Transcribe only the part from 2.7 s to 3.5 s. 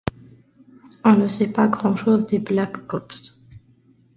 Ops.